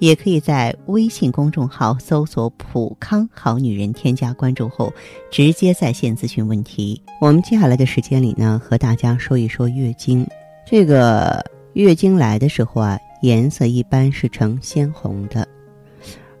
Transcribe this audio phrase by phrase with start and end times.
[0.00, 4.92] 也可以在微信公众号搜索“普康好女人”，添加关注后，
[5.30, 7.00] 直接在线咨询问题。
[7.20, 10.26] 我们接下来的时间里呢，和大家说一说月经。
[10.66, 15.46] 这个月经来的时候啊，颜色一般是呈鲜红的，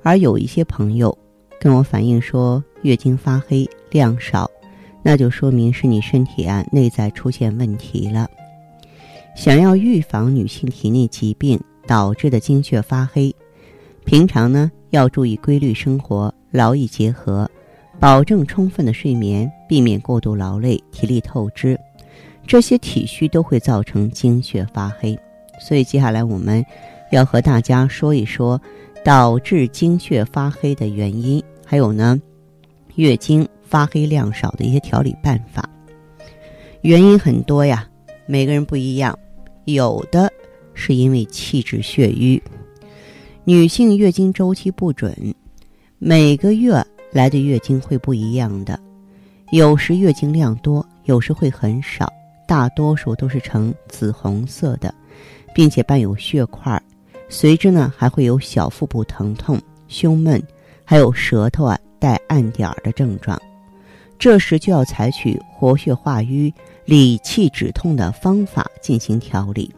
[0.02, 1.16] 而有一些朋友
[1.60, 4.50] 跟我反映说，月经发黑、量少，
[5.02, 8.26] 那就说明是你身体啊内在出现问题了。
[9.36, 13.34] 想要预防女性体内疾病导致的经血发黑。
[14.10, 17.48] 平常呢，要注意规律生活，劳逸结合，
[18.00, 21.78] 保证充分的睡眠，避免过度劳累、体力透支，
[22.44, 25.16] 这些体虚都会造成精血发黑。
[25.60, 26.66] 所以接下来我们
[27.12, 28.60] 要和大家说一说
[29.04, 32.20] 导致精血发黑的原因，还有呢，
[32.96, 35.70] 月经发黑量少的一些调理办法。
[36.80, 37.88] 原因很多呀，
[38.26, 39.16] 每个人不一样，
[39.66, 40.28] 有的
[40.74, 42.42] 是因为气滞血瘀。
[43.44, 45.16] 女性月经周期不准，
[45.98, 46.74] 每个月
[47.10, 48.78] 来的月经会不一样的，
[49.50, 52.12] 有时月经量多，有时会很少，
[52.46, 54.94] 大多数都是呈紫红色的，
[55.54, 56.80] 并且伴有血块，
[57.30, 60.40] 随之呢还会有小腹部疼痛、胸闷，
[60.84, 63.40] 还有舌头啊带暗点儿的症状，
[64.18, 66.52] 这时就要采取活血化瘀、
[66.84, 69.74] 理气止痛的方法进行调理。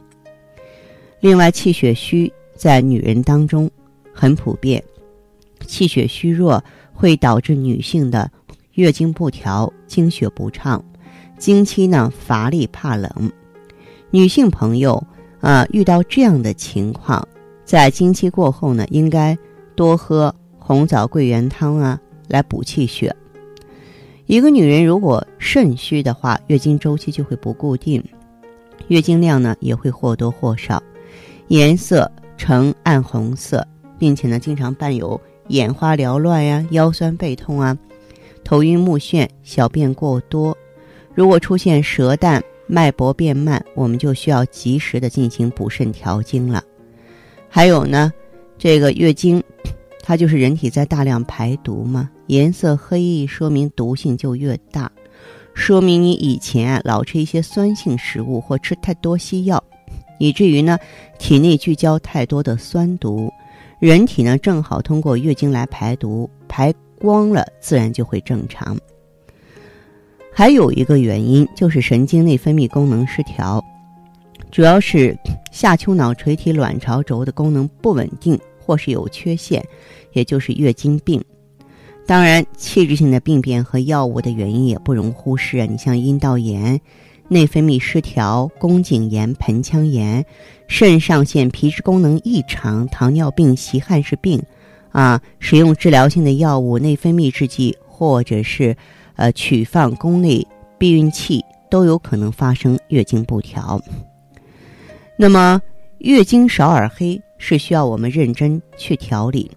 [1.20, 2.30] 另外，气血虚。
[2.62, 3.68] 在女人当中
[4.14, 4.80] 很普遍，
[5.66, 8.30] 气血虚弱会导致女性的
[8.74, 10.80] 月经不调、经血不畅，
[11.36, 13.10] 经期呢乏力怕冷。
[14.12, 15.04] 女性朋友
[15.41, 17.26] 啊，遇到这样的情况，
[17.64, 19.37] 在经期过后呢，应该
[19.75, 23.12] 多喝红枣桂圆汤啊，来补气血。
[24.26, 28.00] 一个女人如果肾虚的话，月经周期就会不固定，
[28.87, 30.81] 月经量呢也会或多或少，
[31.48, 32.08] 颜色。
[32.42, 33.64] 呈暗红色，
[34.00, 37.78] 并且呢，经常伴有眼花缭乱呀、腰酸背痛啊、
[38.42, 40.56] 头晕目眩、小便过多。
[41.14, 46.60] 如果出现舌淡、脉搏变慢，我们就需要及时的进行补肾调经了。
[47.48, 48.12] 还有呢，
[48.58, 49.41] 这个月经，
[50.02, 54.91] 它就是人体在大量排毒嘛，颜色黑，说明毒性就越大，
[55.54, 59.62] 说明你以前啊老吃一些酸性食物或吃太多西药。
[60.22, 60.78] 以至于呢，
[61.19, 63.28] 体内聚焦太多的酸毒，
[63.81, 68.78] 人体呢正好通过月经来排毒，排光了，自然就会正常。
[70.32, 73.61] 还有一个原因就是神经内分泌功能失调，
[74.53, 75.19] 主要是
[75.50, 79.61] 下丘脑垂体卵巢轴的功能不稳定或是有缺陷，
[80.12, 81.21] 也就是月经病。
[82.06, 86.81] 当然，器质性的病变和药物的原因也不容忽视啊，你像阴道炎。
[87.32, 90.25] 内分泌失调、宫颈炎、盆腔炎、
[90.69, 94.43] 肾上腺皮质功能异常、糖尿病、习汉氏病，
[94.91, 98.76] 啊，使用治疗性的药物、内分泌制剂，或者是
[99.16, 100.47] 呃取放宫内
[100.78, 103.81] 避孕器，都有可能发生月经不调。
[105.16, 105.60] 那么，
[105.99, 109.50] 月经少而黑是需要我们认真去调理。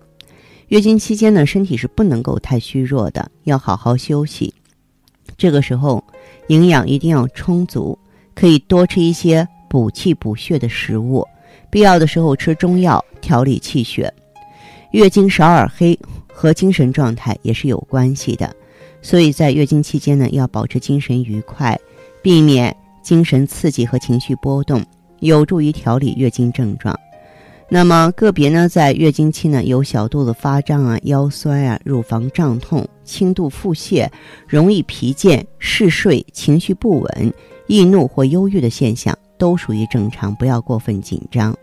[0.69, 4.53] 月经期间呢，身体是不能够太虚弱的，要好好休息。
[5.37, 6.03] 这个时候。
[6.47, 7.97] 营养一定要充足，
[8.33, 11.25] 可以多吃一些补气补血的食物，
[11.69, 14.13] 必要的时候吃中药调理气血。
[14.91, 15.97] 月经少而黑
[16.27, 18.55] 和精神状态也是有关系的，
[19.01, 21.77] 所以在月经期间呢，要保持精神愉快，
[22.21, 24.81] 避免精神刺激和情绪波动，
[25.19, 26.97] 有助于调理月经症状。
[27.67, 34.07] 那么个别呢，在月经期呢，有小肚子发胀啊、腰酸啊、乳房胀痛、轻度腹泻、
[34.47, 37.33] 容易疲倦、嗜睡、情绪不稳、
[37.65, 41.55] 易怒或忧郁的现象，都属于正常，不要过分紧张。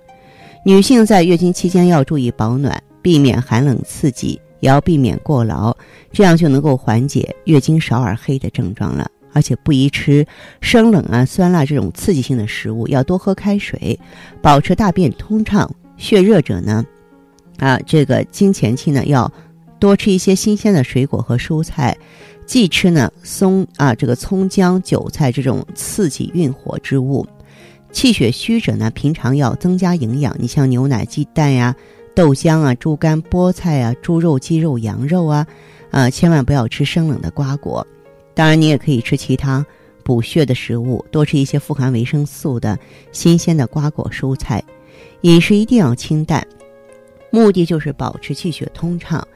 [0.64, 5.74] 女性在月经期间要注意保暖，避免寒冷刺激，也要避免过劳，
[6.12, 9.08] 这样就能够缓解月经少而黑的症状了。
[9.34, 10.26] 而且不宜吃
[10.60, 13.98] 生冷啊、酸辣这种刺激性的食物，要多喝开水，
[14.42, 15.70] 保持大便通畅。
[15.96, 16.84] 血热者呢，
[17.58, 19.30] 啊，这个经前期呢要
[19.78, 21.96] 多吃一些新鲜的水果和蔬菜，
[22.46, 27.26] 忌吃呢松啊这个葱姜韭菜这种刺激运火之物。
[27.92, 31.76] 气血虚者呢，平常要增加营养，你像牛奶、鸡蛋呀、
[32.14, 35.46] 豆浆啊、猪肝、菠菜啊、猪肉、鸡肉、羊肉啊，
[35.90, 37.86] 啊，千万不要吃生冷的瓜果。
[38.34, 39.64] 当然，你也可以吃其他
[40.02, 42.78] 补血的食物，多吃一些富含维生素的
[43.12, 44.64] 新鲜的瓜果蔬菜。
[45.22, 46.44] 饮食一定要清淡，
[47.30, 49.26] 目的就是保持气血通畅。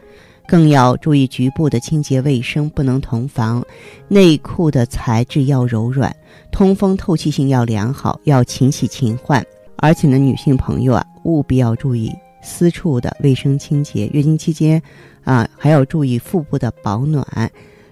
[0.45, 3.65] 更要注意局部的清洁卫生，不能同房。
[4.07, 6.13] 内裤的材质要柔软，
[6.51, 9.45] 通风透气性要良好，要勤洗勤换。
[9.77, 14.07] 而且呢，女性朋友啊，务必要注意私处的卫生清洁。
[14.07, 14.81] 月经期间，
[15.23, 17.25] 啊，还要注意腹部的保暖，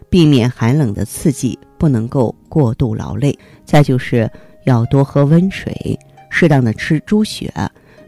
[0.10, 3.38] 避免寒冷的刺激，不能够过度劳累。
[3.66, 4.30] 再就是
[4.66, 6.00] 要多喝温水，
[6.30, 7.54] 适当的吃猪血，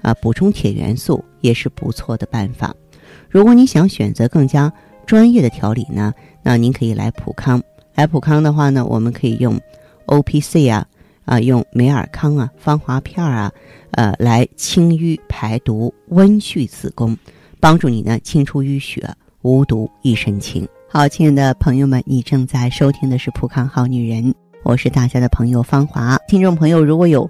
[0.01, 2.73] 啊，补充铁元素也是不错的办法。
[3.29, 4.71] 如果你想选择更加
[5.05, 6.13] 专业的调理呢，
[6.43, 7.61] 那您可以来普康。
[7.95, 9.59] 来普康的话呢，我们可以用
[10.05, 10.85] O P C 啊，
[11.25, 13.51] 啊，用美尔康啊、芳华片啊，
[13.91, 17.17] 呃，来清淤排毒、温煦子宫，
[17.59, 19.03] 帮助你呢清除淤血，
[19.41, 20.67] 无毒一身轻。
[20.89, 24.33] 好，亲爱的朋友们，你正在收听的是普康好女人，
[24.63, 26.17] 我是大家的朋友芳华。
[26.27, 27.29] 听众朋友，如果有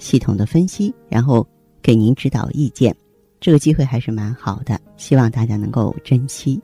[0.00, 1.46] 系统的分析，然后
[1.80, 2.92] 给您指导意见。
[3.38, 6.60] 这个机会还是蛮好的，希望大家能够珍惜。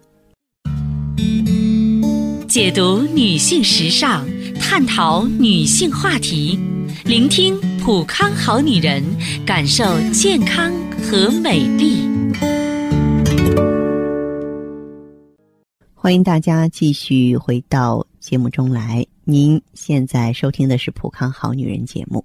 [2.49, 4.27] 解读女性时尚，
[4.59, 6.59] 探讨女性话题，
[7.05, 9.05] 聆听普康好女人，
[9.45, 10.73] 感受健康
[11.03, 12.09] 和美丽。
[15.95, 19.05] 欢迎大家继续回到节目中来。
[19.25, 22.25] 您现在收听的是普康好女人节目，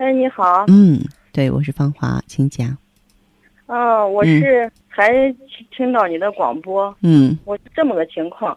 [0.00, 0.64] 哎，你好。
[0.68, 0.98] 嗯，
[1.30, 2.74] 对，我是芳华，请讲。
[3.66, 4.72] 嗯，我是。
[4.88, 5.12] 还
[5.70, 8.56] 听到你的广播，嗯，我是这么个情况，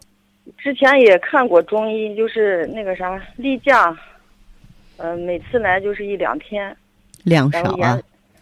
[0.56, 3.94] 之前也看过中医，就是那个啥例假，
[4.96, 6.74] 呃，每次来就是一两天，
[7.24, 8.00] 量少啊，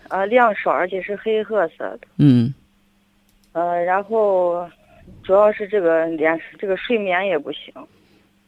[0.08, 2.54] 啊，量少，而且是黑褐色的，嗯，
[3.50, 4.64] 呃，然后
[5.24, 7.74] 主要是这个脸，这个睡眠也不行，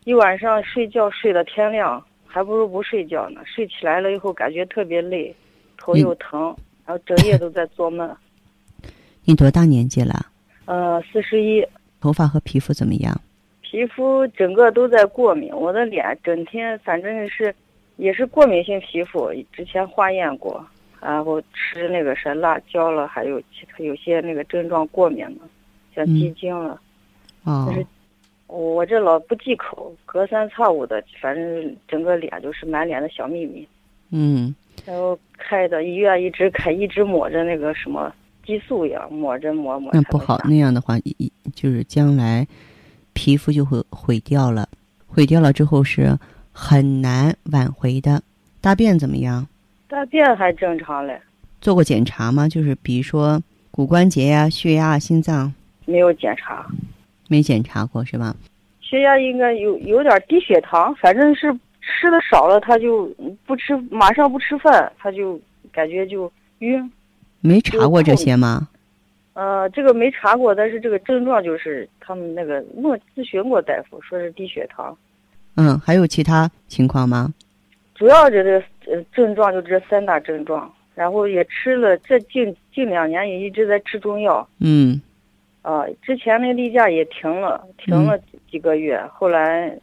[0.04, 2.02] 一晚上睡觉睡到天亮，
[2.34, 5.32] 还不如不睡觉呢，睡起来了以后感觉特别累，
[5.78, 6.52] 头又疼，
[6.84, 8.10] 然后整夜都在做梦。
[9.22, 10.26] 你多大年纪了？
[10.64, 11.64] 呃，四十一。
[12.00, 13.14] 头发和皮肤怎么样？
[13.60, 17.54] 皮肤整个都在过敏，我的脸整天反正是，
[17.98, 19.32] 也是过敏性皮肤。
[19.52, 20.66] 之前化验过，
[21.00, 25.48] 然后吃那个啥辣椒了，还有其他有些那个症状过敏了，
[25.94, 26.80] 像鸡精了。
[27.44, 27.68] 哦。
[27.68, 27.86] 就是
[28.56, 33.66] 我这老不忌口，隔三差五的，反正整个脸就是满脸的小秘密。
[34.10, 34.54] 嗯。
[34.86, 38.12] 然后开的医院一直开，一直抹着那个什么。
[38.46, 39.90] 激素呀，抹着抹抹。
[39.94, 42.46] 那不好，那样的话，一就是将来
[43.14, 44.68] 皮肤就会毁掉了，
[45.06, 46.14] 毁掉了之后是
[46.52, 48.22] 很难挽回的。
[48.60, 49.48] 大便怎么样？
[49.88, 51.18] 大便还正常嘞。
[51.62, 52.46] 做过检查吗？
[52.46, 55.54] 就是比如说骨关节呀、血压、心脏。
[55.86, 56.66] 没有检查。
[57.28, 58.34] 没检查过是吧？
[58.80, 63.06] 血压应该有有点低血糖，反正是吃的少了，他就
[63.44, 65.40] 不吃，马上不吃饭，他就
[65.72, 66.92] 感觉就晕。
[67.40, 68.68] 没查过这些吗？
[69.32, 74.96] 呃，这个没查过，但是这个症状就是他们那个问咨询过大夫，说是低血糖。
[75.56, 77.32] 嗯，还有其他情况吗？
[77.94, 84.46] 主要这个呃症状就这三大症状，然后也吃了，这近近两年也一直在吃中药。
[84.60, 85.00] 嗯。
[85.64, 88.16] 啊，之前那例假也停了，停了
[88.48, 89.76] 几个月，后来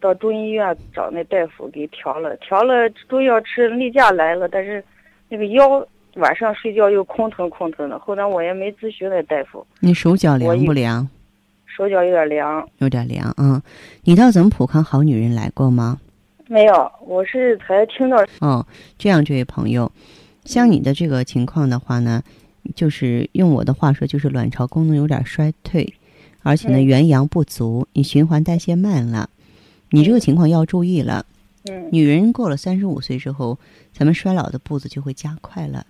[0.00, 4.82] 到中医院找那大夫给调了，调了中药吃，例假来了，但是
[5.28, 5.86] 那个腰。
[6.16, 9.64] 晚上睡觉又空疼空疼的，后来我也没咨询那大夫。
[9.78, 11.08] 你手脚凉不凉？
[11.66, 12.68] 手脚有点凉。
[12.78, 13.62] 有点凉啊！
[14.02, 16.00] 你到咱们普康好女人来过吗？
[16.48, 18.16] 没有，我是才听到。
[18.40, 18.66] 哦，
[18.98, 19.90] 这样，这位朋友，
[20.44, 22.20] 像你的这个情况的话呢，
[22.74, 25.94] 就是用我的话说，就是卵巢功能有点衰退，
[26.42, 29.28] 而且呢，元阳不足，你循环代谢慢了。
[29.90, 31.24] 你这个情况要注意了。
[31.68, 33.58] 嗯女人过了三十五岁之后，
[33.92, 35.84] 咱们衰老的步子就会加快了，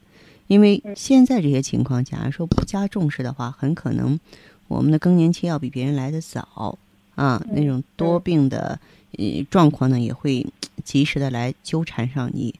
[0.48, 4.18] 因为现在这些情况，假如说不加重视的话，很可能
[4.66, 6.76] 我们的更年期要比别人来的早
[7.14, 8.80] 啊，那种多病的
[9.16, 10.44] 呃状况呢，也会
[10.82, 12.52] 及时的来纠缠上你。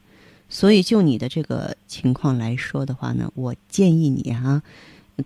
[0.53, 4.61] 所以就你的这个情况来说的话呢，我建议你哈、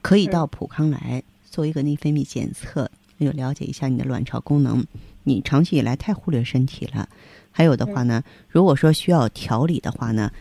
[0.04, 4.86] 可以到普康来做一个内分泌检测，有了解一下你的卵巢功能。
[5.24, 7.10] 你长期以来太忽略身体了。
[7.52, 10.32] 还有的话呢，如果说需要调理的话呢，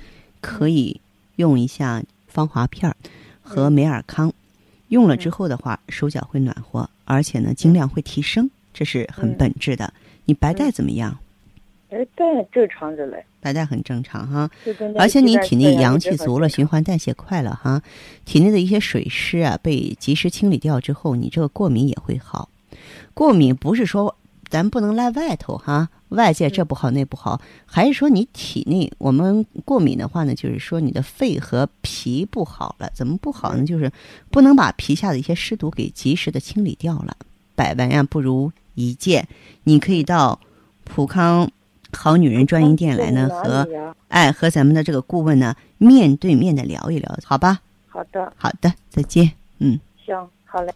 [0.42, 1.00] 可以
[1.36, 2.94] 用一下芳华片儿
[3.40, 4.30] 和美尔康，
[4.88, 9.94] 用了之后的话，手脚会暖和，而且呢，经量会提升，这是很本质的。
[10.26, 11.18] 你白带怎么样？
[11.94, 13.24] 哎，对，正常着嘞。
[13.40, 14.50] 白带很正常哈，
[14.98, 17.80] 而且你体内阳气足了，循环代谢快了哈，
[18.24, 22.48] 体内的一些水湿啊被及时清理掉之后，你这个过敏也会好。
[23.12, 24.16] 过敏不是说
[24.48, 32.90] 咱不能赖外头哈，外界这不好那不好，还是说你体内我们过敏的话呢，就是说你的肺和脾不好了。
[32.92, 33.64] 怎么不好呢？
[33.64, 33.92] 就是
[34.30, 37.16] 不能把皮下的一些湿毒给及时的清理掉了。
[37.54, 39.28] 百闻呀不如一见，
[39.62, 40.40] 你可以到
[40.82, 41.50] 普康
[41.94, 43.66] 好女人专营店来呢，和
[44.08, 47.60] 哎和咱们的这个顾问呢面对面的聊一聊，好吧？
[47.88, 49.32] 好的，好的，再见。
[49.58, 49.78] 嗯。
[50.04, 50.72] 行，好嘞。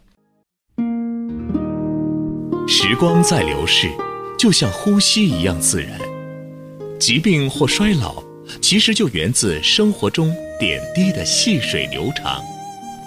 [2.67, 3.89] 时光在流逝，
[4.37, 5.99] 就像呼吸一样自然。
[6.99, 8.23] 疾病或衰老，
[8.61, 12.41] 其实就源自生活中点滴的细水流长。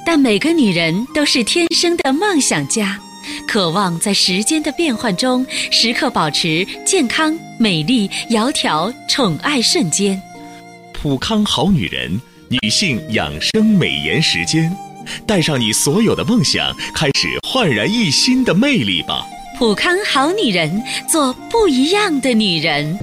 [0.05, 2.99] 但每个女人都是天生的梦想家，
[3.47, 10.21] 渴望在时间的变换中，时刻保持健康、美丽、窈窕、宠爱瞬间。
[10.93, 14.77] 普康好女人女性养生美颜时间，
[15.29, 19.25] 带上你所有的梦想，开始焕然一新的魅力吧。
[19.57, 22.99] 普康好女人，做不一样的女人。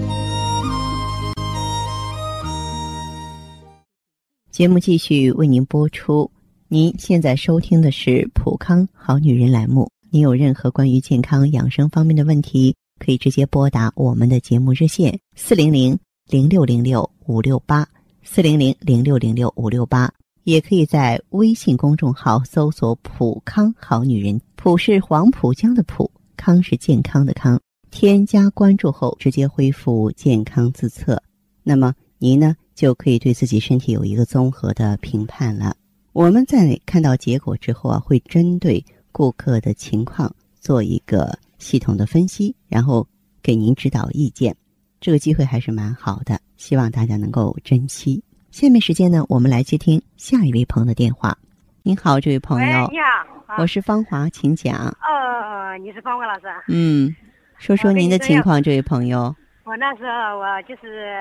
[4.51, 6.29] 节目继续为您播出。
[6.67, 9.89] 您现在收听的是《普康好女人》栏目。
[10.11, 17.87] 您有任何关于健康养生方面的问题，可以直接拨打我们的节目热线四零零零六零六五六八
[18.21, 20.13] 四零零零六零六五六八，
[20.43, 27.59] 也可以在微信公众号搜索“普康好女人”，普是黄浦江的浦，康是健康的康。
[27.89, 31.19] 添加关注后，直接恢复健康自测。
[31.63, 35.75] 那么您呢，就可以对自己身体有一个综合的评判了。
[36.13, 43.07] 我们在看到结果之后啊，会针对顾客的情况做一个系统的分析，然后
[43.43, 44.55] 给您指导意见。
[44.99, 48.23] 这个机会还是蛮好的，希望大家能够珍惜。
[48.51, 51.37] 下面时间呢，我们来接听下一位朋友的电话。
[51.83, 54.75] 您好，这位朋喂，友，你好，啊我是芳华，请讲。
[55.01, 56.63] 呃，你是方华老师啊？
[56.67, 57.15] 嗯，
[57.57, 59.35] 说说您的情况，这位朋友。
[59.63, 61.15] 我那时候我就是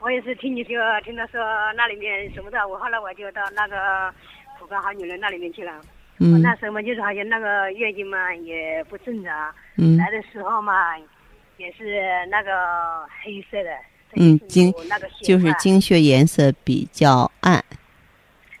[0.00, 0.72] 我也是听你说，
[1.04, 1.40] 听他说
[1.76, 4.12] 那里面什么的，我后来我就到那个
[4.58, 5.72] 浦康好女人那里面去了。
[6.40, 10.96] 那时候嘛，就是好像那个月经嘛也不正常，嗯来的时候嘛
[11.56, 12.00] 也是
[12.30, 13.70] 那个黑色的，
[14.16, 14.72] 嗯，就是经
[15.22, 17.62] 就是块经血颜色比较暗。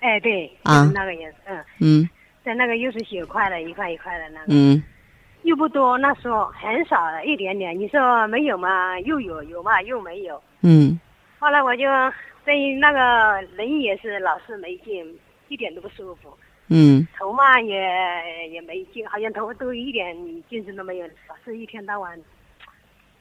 [0.00, 2.10] 哎对，啊就是那个颜色，嗯，嗯
[2.44, 4.46] 在那个又是血块的，一块一块的那个。
[4.48, 4.82] 嗯
[5.42, 7.76] 又不多，那时候很少的一点点。
[7.76, 8.96] 你说没有嘛？
[9.00, 10.40] 又有，有嘛又没有。
[10.60, 11.00] 嗯
[11.40, 11.82] 后来我就
[12.44, 15.04] 对那个人也是老是没劲，
[15.48, 16.32] 一点都不舒服。
[16.72, 17.06] 嗯。
[17.18, 20.16] 头嘛也也没劲，好像头都一点
[20.48, 22.18] 精神都没有，老是一天到晚，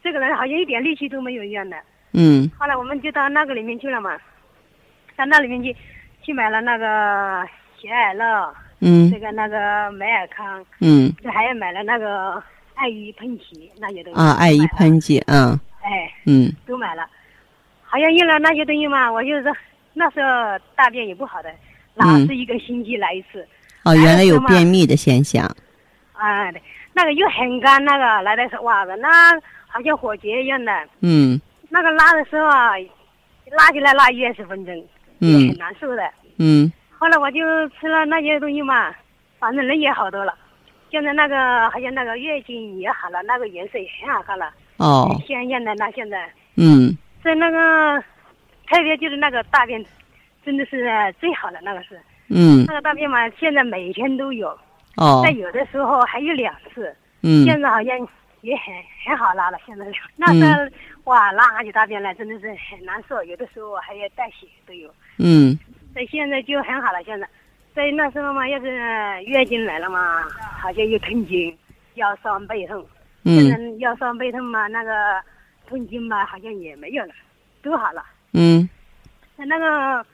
[0.01, 1.77] 这个人好像一点力气都没有一样的。
[2.13, 2.49] 嗯。
[2.57, 4.17] 后来我们就到那个里面去了嘛，
[5.15, 5.75] 到那里面去
[6.21, 9.11] 去买了那个血尔乐，嗯。
[9.11, 11.11] 这个那个美尔康，嗯。
[11.21, 12.41] 这还要买了那个
[12.75, 14.19] 爱伊喷剂那些东西。
[14.19, 15.59] 啊，爱依喷剂，嗯。
[15.81, 16.51] 哎，嗯。
[16.65, 17.07] 都买了。
[17.83, 19.53] 好像用了那些东西嘛，我就是
[19.93, 21.53] 那时候大便也不好的，
[21.95, 23.47] 老嗯是一个星期来一次。
[23.83, 25.45] 哦，原来有便秘的现象。
[26.13, 26.61] 啊，对，
[26.93, 29.33] 那个又很干，那个来的时候哇的，那
[29.67, 30.71] 好像火结一样的。
[31.01, 32.71] 嗯那个拉的时候啊，
[33.57, 34.75] 拉起来拉一二十分钟，
[35.19, 36.03] 也很嗯难受的。
[36.37, 38.93] 嗯后来我就吃了那些东西嘛，
[39.39, 40.33] 反正人也好多了。
[40.91, 45.73] 现在那个好像那个月经也好了，那个颜色也很好看了，哦鲜艳的。
[45.75, 48.03] 那现在嗯在那个，
[48.69, 49.83] 特别就是那个大便，
[50.43, 50.87] 真的是
[51.19, 52.65] 最好的那个是嗯。
[52.67, 54.49] 那个大便嘛，现在每天都有，
[54.97, 55.21] 哦。
[55.23, 56.95] 但有的时候还有两次。
[57.21, 57.45] 嗯。
[57.45, 58.07] 现在好像
[58.41, 58.73] 也很
[59.05, 59.85] 很好拉了，现在。
[60.15, 64.89] 那时候、哇拉起大便来真的是很难受，有的时候还要带血都有。
[65.17, 65.57] 嗯。
[65.93, 67.27] 但现在就很好了，现在。
[67.73, 70.23] 在那时候嘛，要是月经来了嘛，
[70.61, 71.57] 好像又痛经、
[71.93, 72.85] 腰酸背痛，
[73.23, 74.91] 现在嗯要上贝痛嘛，那个
[75.67, 77.13] 痛经嘛，好像也没有了，
[77.63, 78.03] 都好了。
[78.33, 78.67] 嗯，
[79.37, 80.05] 那那个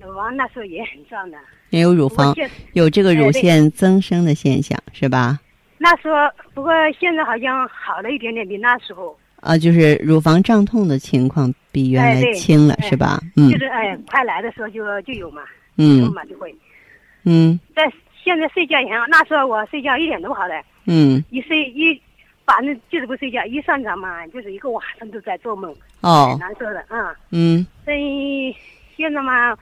[0.00, 1.38] 乳房那时候也很胀的，
[1.70, 2.34] 也有乳房
[2.72, 5.38] 有这个乳腺增生的现象是吧？
[5.78, 6.16] 那时候
[6.54, 9.16] 不过现在好像好了一点点，比那时候。
[9.36, 13.18] 啊，就是乳房胀痛的情况比原来轻了，哎是吧？
[13.36, 13.50] 嗯。
[13.50, 15.42] 就是哎快来的时候就就有嘛，
[15.76, 16.54] 有嗯嘛就会。
[17.24, 17.58] 嗯。
[17.74, 17.90] 在
[18.22, 21.98] 现在睡觉也很好，那时候我睡觉一点都不好的，嗯，一睡一
[22.44, 27.16] 反正就是不睡觉，一上床嘛就是一个晚上都在做梦，哦，难受的啊。
[27.30, 27.66] 嗯。
[27.86, 28.54] 所以
[28.94, 29.56] 现在嘛，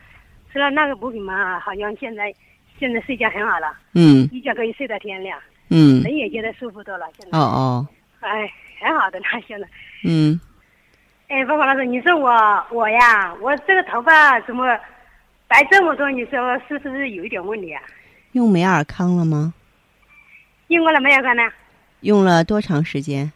[0.58, 2.34] 吃了那个补品嘛，好像现在
[2.80, 5.38] 现在睡觉很好了，嗯一觉可以睡到天亮，
[5.70, 7.06] 嗯，人也觉得舒服多了。
[7.16, 7.88] 现在哦哦，
[8.18, 9.68] 哎，很好的那，现在。
[10.04, 10.40] 嗯，
[11.28, 14.66] 哎，芳华老师，你说我我呀，我这个头发怎么
[15.46, 16.10] 白这么多？
[16.10, 17.80] 你说是不是有一点问题啊？
[18.32, 19.54] 用美尔康了吗？
[20.66, 21.22] 用过了没有？
[21.22, 21.42] 看呢？
[22.00, 23.30] 用了多长时间？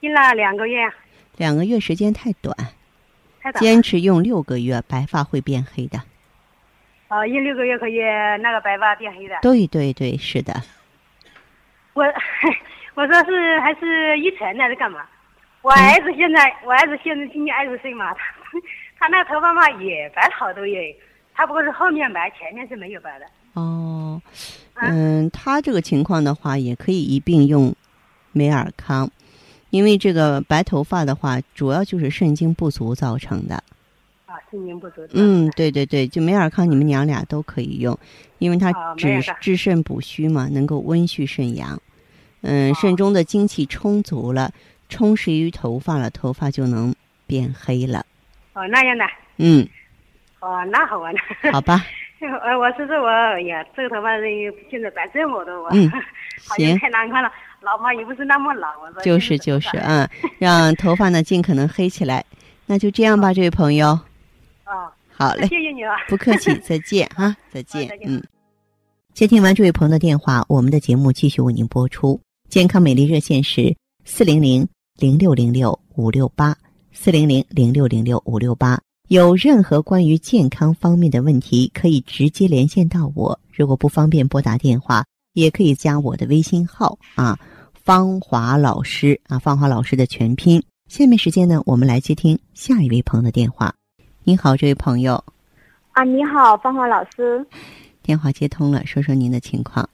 [0.00, 0.90] 用了两个月，
[1.36, 2.56] 两个月时间太短，
[3.42, 3.62] 太短。
[3.62, 6.00] 坚持用六个月，白发会变黑的。
[7.08, 8.00] 哦，用六个月可以
[8.40, 9.36] 那个白发变黑的。
[9.42, 10.54] 对对对，是的。
[11.94, 12.04] 我
[12.94, 15.00] 我说是还是遗传的还是干嘛？
[15.62, 18.20] 我儿子现在、我儿子现在今年二十岁嘛，他
[19.00, 20.94] 他那头发嘛也白了好多耶，
[21.34, 23.26] 他不过是后面白，前面是没有白的。
[23.54, 24.20] 哦，
[24.74, 27.74] 啊嗯，他这个情况的话，也可以一并用
[28.32, 29.10] 美尔康，
[29.70, 33.62] 因为这个白头发的话，主要就是肾精不足造成的。
[34.50, 35.06] 足。
[35.12, 37.98] 嗯，对对对，就美尔康，你们娘俩都可以用，
[38.38, 41.80] 因为它治啊美尔康治肾补虚嘛，能够温煦肾阳。
[42.42, 44.50] 嗯，哦肾中的精气充足了，
[44.88, 46.94] 充实于头发了，头发就能
[47.26, 48.04] 变黑了。
[48.54, 49.04] 哦，那样的。
[49.38, 49.66] 嗯，
[50.40, 51.14] 哦，那好玩。
[51.52, 51.84] 好吧，
[52.42, 54.10] 呃，我是说我哎呀，这个头发
[54.70, 57.30] 现在白这么多，我、嗯好像行太难看了。
[57.60, 62.24] 老嘛也不是那么老，我说就是就是，嗯，让头发呢尽可能黑起来。
[62.66, 63.98] 那就这样吧，这位朋友。
[64.68, 65.96] 哦，好嘞，谢谢你啊。
[66.08, 68.22] 不客气，再见哈， 再见再，见嗯。
[69.14, 72.20] 接听完这位朋友的电话，我们的节目继续为您播出。
[72.48, 76.56] 健康美丽热线是四零零零六零六五六八
[76.92, 78.80] 四零零零六零六五六八。
[79.08, 83.40] 有任何关于健康方面的问题，可以直接连线到我。
[83.50, 87.38] 如果不方便拨打电话，也可以加我的微信号啊，
[87.72, 90.62] 芳华老师啊，芳华老师的全拼。
[90.88, 93.74] 下面时间呢，我们来接听下一位朋友的电话。
[94.28, 95.24] 您好，这位朋友。
[95.92, 97.42] 啊，你好，芳华老师，
[98.02, 99.88] 电话接通了，说说您的情况。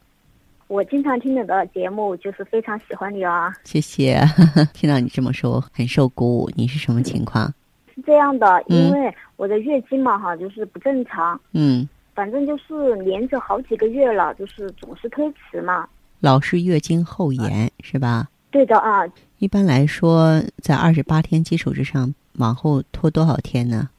[0.66, 3.54] 我经常听你的节目，就是非常喜欢你啊。
[3.62, 4.20] 谢谢，
[4.74, 6.50] 听到你这么说，我很受鼓舞。
[6.56, 7.46] 你是什么情况？
[7.94, 15.86] 是这样的，嗯因为我的月经嘛，哈，就是不正常，嗯，反正就是连着好几个月了，就是总是推迟嘛。
[16.18, 18.28] 老是月经后延是吧？
[18.50, 19.04] 对的啊，
[19.38, 23.90] 一般来说，在二十八天基础之上，往后拖多少天呢？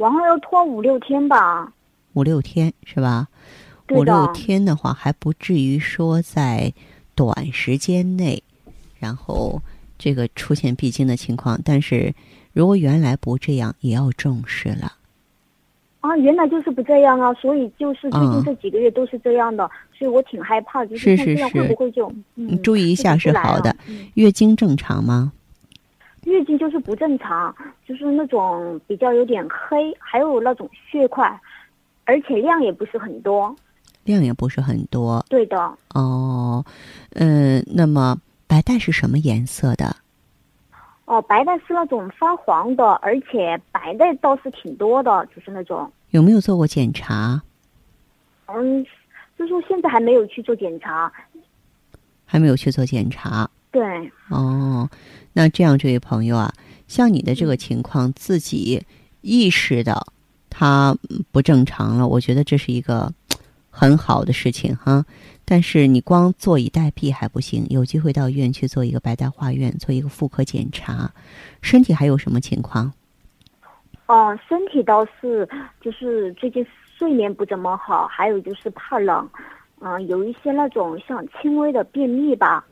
[0.00, 1.70] 往后要拖五六天吧。
[2.14, 3.28] 五六天是吧？
[3.90, 6.72] 五六天的话，还不至于说在
[7.14, 8.42] 短时间内，
[8.98, 9.60] 然后
[9.98, 11.60] 这个出现闭经的情况。
[11.62, 12.14] 但是
[12.54, 14.94] 如果原来不这样，也要重视了。
[16.00, 23.76] 啊，原来就是不这样啊，所以就是最嗯近这几个月都是这样的，所以我挺害怕，就是看这样会不会就你嗯注意一下是好的。
[23.86, 25.30] 嗯月经正常吗？
[26.30, 27.54] 月经就是不正常，
[27.86, 31.40] 就是那种比较有点黑，还有那种血块，
[32.04, 33.54] 而且量也不是很多。
[34.04, 35.56] 量也不是很多对的，
[35.94, 36.64] 哦，
[37.10, 38.16] 嗯，那么
[38.46, 39.94] 白带是什么颜色的？
[41.04, 47.40] 哦，白带是那种发黄的，而且白带倒是挺多的，就是那种，有没有做过检查？
[48.46, 48.82] 嗯，
[49.36, 51.12] 就是说现在还没有去做检查。
[52.24, 53.82] 还没有去做检查对，
[54.30, 54.88] 哦。
[55.32, 56.52] 那这样，这位朋友啊，
[56.88, 58.82] 像你的这个情况，自己
[59.20, 60.12] 意识到
[60.48, 63.12] 它嗯不正常了，我觉得这是一个
[63.70, 65.04] 很好的事情哈。
[65.44, 71.10] 但是你光坐以待毙还不行，有机会到医院去做一个白带化验，做一个妇科检查。
[71.60, 72.92] 身体还有什么情况？
[74.06, 75.48] 哦，身体倒是
[75.80, 76.66] 就是最近
[76.96, 79.28] 睡眠不怎么好，还有就是怕冷，
[79.80, 82.64] 嗯、有一些那种像轻微的便秘吧，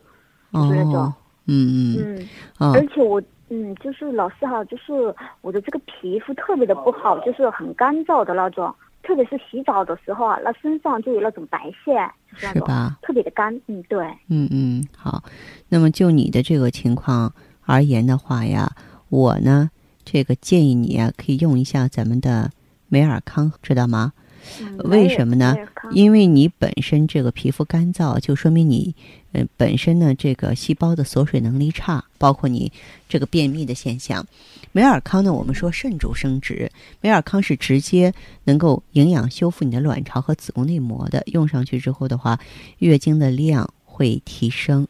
[0.53, 1.13] 就是那种哦，
[1.49, 2.29] 嗯嗯嗯。
[2.59, 4.93] 哦而且我嗯，就是老师哈，就是
[5.41, 11.93] 我的这个皮肤特别的不好，就是很干燥的那种，特别是洗澡的时候啊，那身上就有那种白屑，
[12.31, 12.97] 就是那种是吧？
[13.01, 13.59] 特别的干。
[13.65, 15.23] 嗯，对，嗯嗯，好。
[15.69, 17.33] 那么就你的这个情况
[17.65, 18.71] 而言的话呀，
[19.09, 19.71] 我呢，
[20.05, 22.51] 这个建议你啊，可以用一下咱们的
[22.87, 24.13] 美尔康，知道吗？
[24.61, 25.55] 嗯为什么呢
[25.91, 28.93] 因为你本身这个皮肤干燥，就说明你，
[29.31, 32.71] 呃，本身呢这个细胞的锁水能力差，包括你
[33.07, 34.25] 这个便秘的现象。
[34.71, 36.71] 美尔康呢，我们说肾主生殖，
[37.01, 42.39] 美尔康是直接能够营养修复你的卵巢和子宫内膜的，用上去之后的话，
[42.77, 44.87] 月经的量会提升。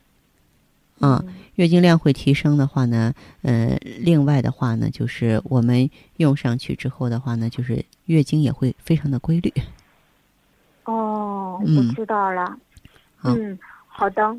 [0.99, 1.23] 啊，
[1.55, 9.53] 月经量会提升的话呢，呃，另外的话呢，就是我们用上去之后的话呢，就是月经也会非常的规律。
[10.85, 12.57] 哦，嗯我知道了。
[13.15, 13.57] 好嗯，
[13.87, 14.37] 好的。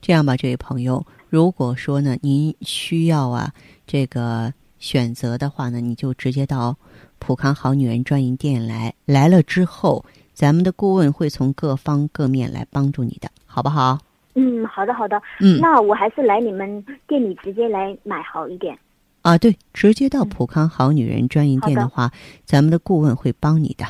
[0.00, 3.52] 这样吧，这位朋友，如果说呢您需要啊
[3.86, 6.76] 这个选择的话呢，你就直接到
[7.18, 13.98] 普康好女人专营店来，来了之后，咱们的顾问会从各方各面来帮助你的，好不好？
[14.40, 15.20] 嗯，好的好的。
[15.40, 18.78] 嗯，那我还是来你们店里直接来买好一点。
[19.22, 22.12] 啊，对，直接到嗯普康好女人专营店好的的话，
[22.44, 23.84] 咱们的顾问会帮你的，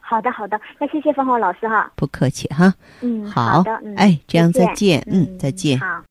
[0.00, 1.92] 好的好的，那谢谢芳华老师哈。
[1.94, 2.74] 不客气哈。
[3.02, 5.78] 嗯，好的，嗯，哎，这样再再见，嗯，再见。
[5.78, 6.02] 好。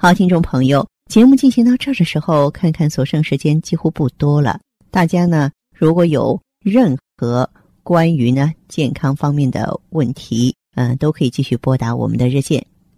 [0.00, 4.60] 好，听众朋友，节目进行到这儿的时候，看看所剩时间几乎不多了。
[4.92, 7.50] 大家呢，如果有任何
[7.82, 12.64] 关于呢健康方面的问题，嗯、都可以继续拨打我们的热线